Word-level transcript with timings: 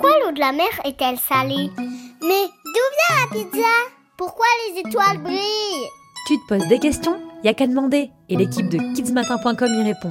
Pourquoi 0.00 0.18
l'eau 0.24 0.32
de 0.32 0.40
la 0.40 0.52
mer 0.52 0.70
est-elle 0.86 1.18
salée 1.18 1.70
Mais 2.22 2.46
d'où 2.64 2.86
vient 2.96 3.16
la 3.20 3.30
pizza 3.30 3.68
Pourquoi 4.16 4.46
les 4.66 4.80
étoiles 4.80 5.18
brillent 5.18 5.88
Tu 6.26 6.38
te 6.38 6.46
poses 6.48 6.66
des 6.68 6.78
questions? 6.78 7.18
Y 7.44 7.48
a 7.48 7.54
qu'à 7.54 7.66
demander 7.66 8.10
et 8.30 8.36
l'équipe 8.36 8.70
de 8.70 8.78
kidsmatin.com 8.94 9.68
y 9.68 9.82
répond. 9.82 10.08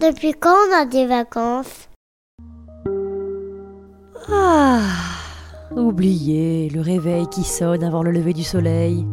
Depuis 0.00 0.32
quand 0.32 0.54
on 0.70 0.74
a 0.74 0.86
des 0.86 1.04
vacances? 1.04 1.90
Ah 4.32 4.80
Oubliez 5.76 6.70
le 6.70 6.80
réveil 6.80 7.26
qui 7.26 7.44
sonne 7.44 7.84
avant 7.84 8.02
le 8.02 8.10
lever 8.10 8.32
du 8.32 8.44
soleil. 8.44 9.06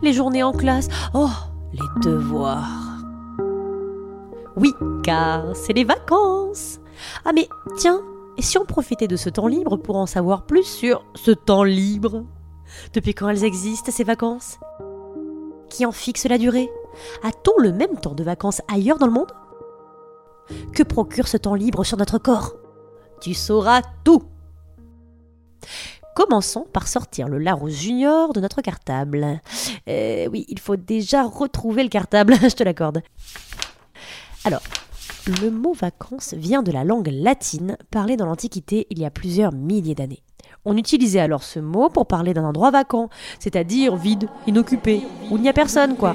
Les 0.00 0.14
journées 0.14 0.42
en 0.42 0.52
classe. 0.52 0.88
Oh, 1.12 1.28
les 1.74 2.00
devoirs. 2.02 2.85
Oui, 4.56 4.72
car 5.02 5.54
c'est 5.54 5.74
les 5.74 5.84
vacances. 5.84 6.80
Ah 7.24 7.32
mais 7.34 7.48
tiens, 7.76 8.00
et 8.38 8.42
si 8.42 8.58
on 8.58 8.64
profitait 8.64 9.08
de 9.08 9.16
ce 9.16 9.28
temps 9.28 9.46
libre 9.46 9.76
pour 9.76 9.96
en 9.96 10.06
savoir 10.06 10.46
plus 10.46 10.64
sur 10.64 11.04
ce 11.14 11.30
temps 11.30 11.62
libre? 11.62 12.24
Depuis 12.94 13.14
quand 13.14 13.28
elles 13.28 13.44
existent, 13.44 13.92
ces 13.92 14.04
vacances? 14.04 14.58
Qui 15.68 15.84
en 15.84 15.92
fixe 15.92 16.26
la 16.26 16.38
durée? 16.38 16.70
A-t-on 17.22 17.60
le 17.60 17.72
même 17.72 17.96
temps 17.96 18.14
de 18.14 18.24
vacances 18.24 18.62
ailleurs 18.72 18.98
dans 18.98 19.06
le 19.06 19.12
monde? 19.12 19.32
Que 20.72 20.82
procure 20.82 21.28
ce 21.28 21.36
temps 21.36 21.54
libre 21.54 21.84
sur 21.84 21.98
notre 21.98 22.18
corps? 22.18 22.54
Tu 23.20 23.34
sauras 23.34 23.82
tout 24.04 24.22
Commençons 26.14 26.66
par 26.72 26.88
sortir 26.88 27.28
le 27.28 27.36
Larousse 27.36 27.74
Junior 27.74 28.32
de 28.32 28.40
notre 28.40 28.62
cartable. 28.62 29.42
Euh, 29.86 30.28
oui, 30.32 30.46
il 30.48 30.58
faut 30.58 30.76
déjà 30.76 31.24
retrouver 31.24 31.82
le 31.82 31.90
cartable, 31.90 32.34
je 32.42 32.54
te 32.54 32.62
l'accorde. 32.62 33.02
Alors, 34.46 34.62
le 35.42 35.50
mot 35.50 35.72
vacances 35.72 36.32
vient 36.32 36.62
de 36.62 36.70
la 36.70 36.84
langue 36.84 37.10
latine 37.12 37.76
parlée 37.90 38.16
dans 38.16 38.26
l'Antiquité 38.26 38.86
il 38.90 39.00
y 39.00 39.04
a 39.04 39.10
plusieurs 39.10 39.50
milliers 39.52 39.96
d'années. 39.96 40.22
On 40.64 40.76
utilisait 40.76 41.18
alors 41.18 41.42
ce 41.42 41.58
mot 41.58 41.88
pour 41.88 42.06
parler 42.06 42.32
d'un 42.32 42.44
endroit 42.44 42.70
vacant, 42.70 43.10
c'est-à-dire 43.40 43.96
vide, 43.96 44.28
inoccupé, 44.46 45.02
où 45.32 45.36
il 45.36 45.42
n'y 45.42 45.48
a 45.48 45.52
personne, 45.52 45.96
quoi. 45.96 46.14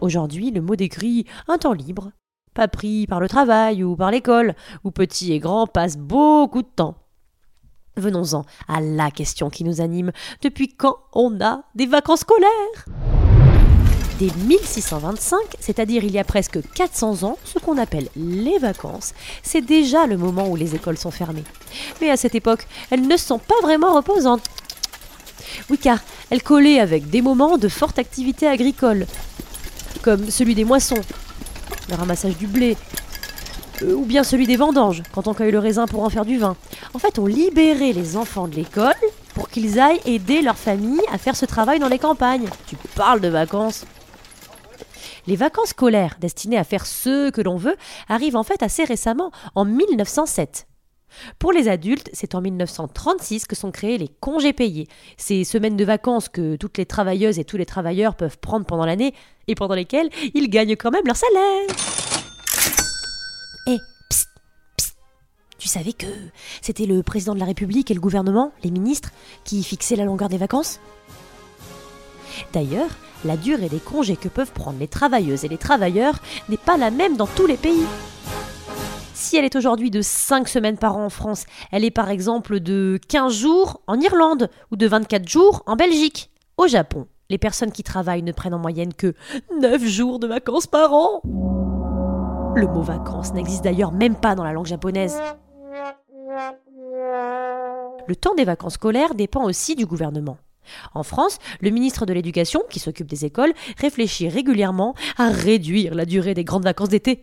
Aujourd'hui, 0.00 0.52
le 0.52 0.60
mot 0.60 0.76
décrit 0.76 1.26
un 1.48 1.58
temps 1.58 1.72
libre, 1.72 2.12
pas 2.54 2.68
pris 2.68 3.08
par 3.08 3.18
le 3.18 3.28
travail 3.28 3.82
ou 3.82 3.96
par 3.96 4.12
l'école, 4.12 4.54
où 4.84 4.92
petits 4.92 5.32
et 5.32 5.40
grands 5.40 5.66
passent 5.66 5.98
beaucoup 5.98 6.62
de 6.62 6.68
temps. 6.68 6.94
Venons-en 7.96 8.44
à 8.68 8.80
la 8.80 9.10
question 9.10 9.50
qui 9.50 9.64
nous 9.64 9.80
anime. 9.80 10.12
Depuis 10.40 10.68
quand 10.68 10.98
on 11.14 11.40
a 11.40 11.64
des 11.74 11.86
vacances 11.86 12.20
scolaires? 12.20 12.84
Dès 14.18 14.30
1625, 14.46 15.38
c'est-à-dire 15.58 16.04
il 16.04 16.12
y 16.12 16.20
a 16.20 16.24
presque 16.24 16.60
400 16.74 17.24
ans, 17.24 17.36
ce 17.44 17.58
qu'on 17.58 17.78
appelle 17.78 18.08
les 18.14 18.58
vacances, 18.58 19.12
c'est 19.42 19.60
déjà 19.60 20.06
le 20.06 20.16
moment 20.16 20.46
où 20.48 20.54
les 20.54 20.76
écoles 20.76 20.98
sont 20.98 21.10
fermées. 21.10 21.42
Mais 22.00 22.10
à 22.10 22.16
cette 22.16 22.36
époque, 22.36 22.68
elles 22.90 23.06
ne 23.06 23.16
sont 23.16 23.40
pas 23.40 23.60
vraiment 23.60 23.92
reposantes. 23.92 24.44
Oui, 25.68 25.78
car 25.78 25.98
elles 26.30 26.44
collaient 26.44 26.78
avec 26.78 27.10
des 27.10 27.22
moments 27.22 27.58
de 27.58 27.68
forte 27.68 27.98
activité 27.98 28.46
agricole, 28.46 29.06
comme 30.02 30.30
celui 30.30 30.54
des 30.54 30.64
moissons, 30.64 31.00
le 31.88 31.96
ramassage 31.96 32.36
du 32.36 32.46
blé, 32.46 32.76
euh, 33.82 33.94
ou 33.94 34.04
bien 34.04 34.22
celui 34.22 34.46
des 34.46 34.56
vendanges, 34.56 35.02
quand 35.12 35.26
on 35.26 35.34
cueille 35.34 35.50
le 35.50 35.58
raisin 35.58 35.86
pour 35.86 36.04
en 36.04 36.10
faire 36.10 36.24
du 36.24 36.38
vin. 36.38 36.56
En 36.94 37.00
fait, 37.00 37.18
on 37.18 37.26
libérait 37.26 37.92
les 37.92 38.16
enfants 38.16 38.46
de 38.46 38.54
l'école 38.54 38.94
pour 39.34 39.48
qu'ils 39.48 39.80
aillent 39.80 40.00
aider 40.04 40.40
leur 40.40 40.56
famille 40.56 41.00
à 41.12 41.18
faire 41.18 41.34
ce 41.34 41.46
travail 41.46 41.80
dans 41.80 41.88
les 41.88 41.98
campagnes. 41.98 42.48
Tu 42.68 42.76
parles 42.94 43.20
de 43.20 43.28
vacances? 43.28 43.84
Les 45.26 45.36
vacances 45.36 45.70
scolaires 45.70 46.16
destinées 46.20 46.58
à 46.58 46.64
faire 46.64 46.86
ce 46.86 47.30
que 47.30 47.40
l'on 47.40 47.56
veut 47.56 47.76
arrivent 48.08 48.36
en 48.36 48.42
fait 48.42 48.62
assez 48.62 48.84
récemment, 48.84 49.30
en 49.54 49.64
1907. 49.64 50.66
Pour 51.38 51.52
les 51.52 51.68
adultes, 51.68 52.10
c'est 52.12 52.34
en 52.34 52.40
1936 52.40 53.46
que 53.46 53.54
sont 53.54 53.70
créés 53.70 53.98
les 53.98 54.08
congés 54.08 54.52
payés, 54.52 54.88
ces 55.16 55.44
semaines 55.44 55.76
de 55.76 55.84
vacances 55.84 56.28
que 56.28 56.56
toutes 56.56 56.78
les 56.78 56.86
travailleuses 56.86 57.38
et 57.38 57.44
tous 57.44 57.56
les 57.56 57.66
travailleurs 57.66 58.16
peuvent 58.16 58.38
prendre 58.38 58.66
pendant 58.66 58.86
l'année 58.86 59.14
et 59.46 59.54
pendant 59.54 59.74
lesquelles 59.74 60.10
ils 60.34 60.48
gagnent 60.48 60.76
quand 60.76 60.90
même 60.90 61.06
leur 61.06 61.16
salaire. 61.16 61.68
Eh, 63.68 63.78
psst, 64.10 64.28
psst. 64.76 64.96
Tu 65.58 65.68
savais 65.68 65.92
que 65.92 66.06
c'était 66.60 66.86
le 66.86 67.02
président 67.02 67.34
de 67.34 67.40
la 67.40 67.46
République 67.46 67.90
et 67.90 67.94
le 67.94 68.00
gouvernement, 68.00 68.52
les 68.62 68.70
ministres, 68.70 69.10
qui 69.44 69.62
fixaient 69.62 69.96
la 69.96 70.04
longueur 70.04 70.28
des 70.28 70.38
vacances? 70.38 70.80
D'ailleurs, 72.52 72.90
la 73.24 73.36
durée 73.36 73.68
des 73.68 73.80
congés 73.80 74.16
que 74.16 74.28
peuvent 74.28 74.52
prendre 74.52 74.78
les 74.78 74.88
travailleuses 74.88 75.44
et 75.44 75.48
les 75.48 75.58
travailleurs 75.58 76.20
n'est 76.48 76.56
pas 76.56 76.76
la 76.76 76.90
même 76.90 77.16
dans 77.16 77.26
tous 77.26 77.46
les 77.46 77.56
pays. 77.56 77.86
Si 79.14 79.36
elle 79.36 79.44
est 79.44 79.56
aujourd'hui 79.56 79.90
de 79.90 80.02
5 80.02 80.48
semaines 80.48 80.76
par 80.76 80.96
an 80.96 81.06
en 81.06 81.10
France, 81.10 81.46
elle 81.72 81.84
est 81.84 81.90
par 81.90 82.10
exemple 82.10 82.60
de 82.60 82.98
15 83.08 83.32
jours 83.32 83.80
en 83.86 83.98
Irlande 84.00 84.50
ou 84.70 84.76
de 84.76 84.86
24 84.86 85.28
jours 85.28 85.62
en 85.66 85.76
Belgique. 85.76 86.30
Au 86.56 86.66
Japon, 86.66 87.06
les 87.30 87.38
personnes 87.38 87.72
qui 87.72 87.82
travaillent 87.82 88.22
ne 88.22 88.32
prennent 88.32 88.54
en 88.54 88.58
moyenne 88.58 88.92
que 88.92 89.14
9 89.60 89.82
jours 89.84 90.18
de 90.18 90.26
vacances 90.26 90.66
par 90.66 90.92
an. 90.92 91.20
Le 92.54 92.66
mot 92.66 92.82
vacances 92.82 93.32
n'existe 93.32 93.64
d'ailleurs 93.64 93.92
même 93.92 94.14
pas 94.14 94.34
dans 94.34 94.44
la 94.44 94.52
langue 94.52 94.66
japonaise. 94.66 95.18
Le 98.06 98.16
temps 98.16 98.34
des 98.34 98.44
vacances 98.44 98.74
scolaires 98.74 99.14
dépend 99.14 99.44
aussi 99.44 99.74
du 99.74 99.86
gouvernement. 99.86 100.36
En 100.94 101.02
France, 101.02 101.38
le 101.60 101.70
ministre 101.70 102.06
de 102.06 102.12
l'Éducation, 102.12 102.62
qui 102.70 102.80
s'occupe 102.80 103.06
des 103.06 103.24
écoles, 103.24 103.52
réfléchit 103.78 104.28
régulièrement 104.28 104.94
à 105.16 105.28
réduire 105.28 105.94
la 105.94 106.04
durée 106.04 106.34
des 106.34 106.44
grandes 106.44 106.64
vacances 106.64 106.88
d'été. 106.88 107.20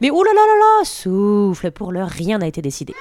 Mais 0.00 0.10
oh 0.10 0.22
là 0.22 0.30
là 0.32 0.40
là 0.40 0.56
là, 0.58 0.84
souffle, 0.84 1.70
pour 1.70 1.92
l'heure, 1.92 2.08
rien 2.08 2.38
n'a 2.38 2.46
été 2.46 2.62
décidé. 2.62 2.94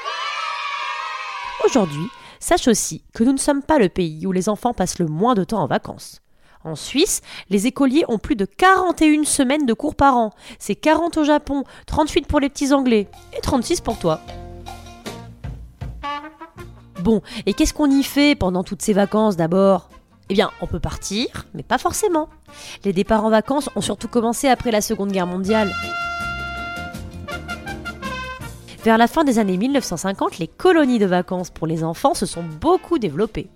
Aujourd'hui, 1.66 2.08
sache 2.40 2.68
aussi 2.68 3.04
que 3.14 3.24
nous 3.24 3.32
ne 3.32 3.38
sommes 3.38 3.64
pas 3.64 3.80
le 3.80 3.90
pays 3.90 4.28
où 4.28 4.32
les 4.32 4.50
enfants 4.50 4.74
passent 4.74 5.00
le 5.00 5.08
moins 5.08 5.34
de 5.34 5.44
temps 5.44 5.62
en 5.62 5.68
vacances. 5.68 6.20
En 6.66 6.76
Suisse, 6.76 7.22
les 7.50 7.68
écoliers 7.68 8.06
ont 8.08 8.20
plus 8.20 8.36
de 8.36 8.46
41 8.46 9.26
semaines 9.26 9.66
de 9.66 9.74
cours 9.74 9.96
par 9.96 10.16
an. 10.16 10.32
C'est 10.60 10.76
40 10.76 11.18
au 11.18 11.24
Japon, 11.24 11.64
38 11.88 12.28
pour 12.28 12.40
les 12.40 12.50
petits 12.50 12.74
Anglais 12.74 13.08
et 13.38 13.42
36 13.42 13.82
pour 13.82 13.98
toi. 14.00 14.22
Bon, 17.04 17.22
et 17.46 17.54
qu'est-ce 17.54 17.74
qu'on 17.74 17.92
y 17.92 18.02
fait 18.02 18.34
pendant 18.34 18.64
toutes 18.64 18.82
ces 18.82 18.94
vacances 18.94 19.36
d'abord? 19.36 19.90
Eh 20.30 20.34
bien, 20.36 20.52
on 20.62 20.68
peut 20.68 20.80
partir, 20.80 21.48
mais 21.54 21.62
pas 21.62 21.78
forcément. 21.78 22.30
Les 22.86 22.94
départs 22.94 23.26
en 23.26 23.30
vacances 23.30 23.70
ont 23.76 23.82
surtout 23.82 24.08
commencé 24.08 24.48
après 24.48 24.72
la 24.72 24.80
Seconde 24.80 25.12
Guerre 25.12 25.28
mondiale. 25.28 25.74
Vers 28.86 28.98
la 28.98 29.08
fin 29.08 29.26
des 29.26 29.38
années 29.38 29.58
1950, 29.58 30.40
les 30.40 30.48
colonies 30.48 30.98
de 30.98 31.06
vacances 31.06 31.50
pour 31.50 31.68
les 31.68 31.84
enfants 31.84 32.14
se 32.14 32.26
sont 32.26 32.44
beaucoup 32.62 33.00
développées. 33.00 33.50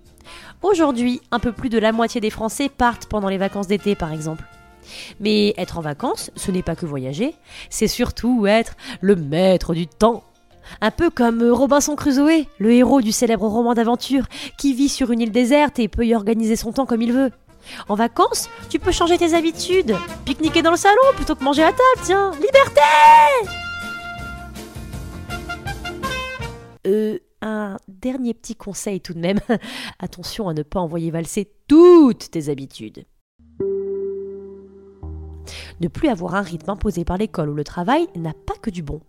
Aujourd'hui, 0.60 1.22
un 1.30 1.38
peu 1.38 1.52
plus 1.52 1.70
de 1.70 1.78
la 1.78 1.92
moitié 1.92 2.20
des 2.20 2.28
Français 2.28 2.68
partent 2.68 3.06
pendant 3.06 3.30
les 3.30 3.38
vacances 3.38 3.66
d'été, 3.66 3.94
par 3.94 4.12
exemple. 4.12 4.44
Mais 5.20 5.54
être 5.56 5.78
en 5.78 5.80
vacances, 5.80 6.30
ce 6.36 6.50
n'est 6.50 6.62
pas 6.62 6.76
que 6.76 6.84
voyager, 6.84 7.34
c'est 7.70 7.88
surtout 7.88 8.46
être 8.46 8.76
le 9.00 9.16
maître 9.16 9.72
du 9.72 9.86
temps. 9.86 10.22
Un 10.80 10.90
peu 10.90 11.10
comme 11.10 11.42
Robinson 11.42 11.96
Crusoe, 11.96 12.46
le 12.58 12.72
héros 12.72 13.00
du 13.00 13.12
célèbre 13.12 13.46
roman 13.46 13.74
d'aventure, 13.74 14.24
qui 14.58 14.74
vit 14.74 14.88
sur 14.88 15.10
une 15.10 15.20
île 15.20 15.32
déserte 15.32 15.78
et 15.78 15.88
peut 15.88 16.06
y 16.06 16.14
organiser 16.14 16.56
son 16.56 16.72
temps 16.72 16.86
comme 16.86 17.02
il 17.02 17.12
veut. 17.12 17.30
En 17.88 17.94
vacances, 17.94 18.48
tu 18.68 18.78
peux 18.78 18.92
changer 18.92 19.18
tes 19.18 19.34
habitudes. 19.34 19.96
Pique-niquer 20.24 20.62
dans 20.62 20.70
le 20.70 20.76
salon 20.76 20.96
plutôt 21.16 21.34
que 21.34 21.44
manger 21.44 21.62
à 21.62 21.72
table, 21.72 22.02
tiens. 22.02 22.32
Liberté 22.32 22.80
Euh, 26.86 27.18
un 27.42 27.76
dernier 27.86 28.34
petit 28.34 28.54
conseil 28.54 29.00
tout 29.00 29.14
de 29.14 29.18
même. 29.18 29.40
Attention 29.98 30.48
à 30.48 30.54
ne 30.54 30.62
pas 30.62 30.80
envoyer 30.80 31.10
valser 31.10 31.50
toutes 31.66 32.30
tes 32.30 32.48
habitudes. 32.48 33.04
Ne 35.80 35.88
plus 35.88 36.08
avoir 36.08 36.34
un 36.34 36.42
rythme 36.42 36.70
imposé 36.70 37.04
par 37.04 37.18
l'école 37.18 37.50
ou 37.50 37.54
le 37.54 37.64
travail 37.64 38.08
n'a 38.16 38.32
pas 38.32 38.54
que 38.60 38.70
du 38.70 38.82
bon. 38.82 39.00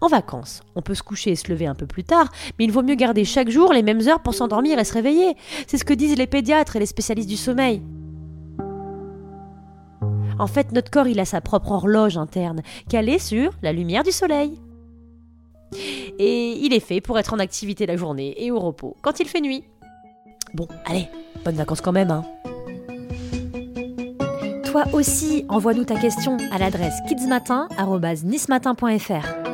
En 0.00 0.08
vacances, 0.08 0.62
on 0.74 0.82
peut 0.82 0.94
se 0.94 1.02
coucher 1.02 1.32
et 1.32 1.36
se 1.36 1.48
lever 1.48 1.66
un 1.66 1.74
peu 1.74 1.86
plus 1.86 2.04
tard, 2.04 2.30
mais 2.58 2.64
il 2.64 2.72
vaut 2.72 2.82
mieux 2.82 2.94
garder 2.94 3.24
chaque 3.24 3.50
jour 3.50 3.72
les 3.72 3.82
mêmes 3.82 4.06
heures 4.08 4.20
pour 4.20 4.34
s'endormir 4.34 4.78
et 4.78 4.84
se 4.84 4.94
réveiller. 4.94 5.36
C'est 5.66 5.78
ce 5.78 5.84
que 5.84 5.94
disent 5.94 6.16
les 6.16 6.26
pédiatres 6.26 6.76
et 6.76 6.80
les 6.80 6.86
spécialistes 6.86 7.28
du 7.28 7.36
sommeil. 7.36 7.82
En 10.38 10.46
fait, 10.46 10.72
notre 10.72 10.90
corps, 10.90 11.08
il 11.08 11.20
a 11.20 11.24
sa 11.24 11.40
propre 11.40 11.72
horloge 11.72 12.16
interne, 12.16 12.62
calée 12.88 13.18
sur 13.18 13.50
la 13.62 13.72
lumière 13.72 14.04
du 14.04 14.12
soleil. 14.12 14.60
Et 16.18 16.58
il 16.62 16.72
est 16.72 16.80
fait 16.80 17.00
pour 17.00 17.18
être 17.18 17.34
en 17.34 17.38
activité 17.38 17.86
la 17.86 17.96
journée 17.96 18.34
et 18.38 18.50
au 18.50 18.58
repos 18.58 18.96
quand 19.02 19.20
il 19.20 19.28
fait 19.28 19.40
nuit. 19.40 19.64
Bon, 20.54 20.66
allez, 20.86 21.08
bonnes 21.44 21.56
vacances 21.56 21.82
quand 21.82 21.92
même, 21.92 22.10
hein. 22.10 22.24
Toi 24.64 24.84
aussi, 24.92 25.44
envoie-nous 25.48 25.84
ta 25.84 25.96
question 25.96 26.36
à 26.52 26.58
l'adresse 26.58 26.94
kidsmatin.nismatin.fr. 27.08 29.47